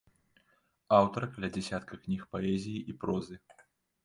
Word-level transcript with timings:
Аўтар 0.99 1.27
каля 1.35 1.49
дзясятка 1.57 1.93
кніг 2.07 2.21
паэзіі 2.33 2.79
і 2.89 2.97
прозы. 3.05 3.35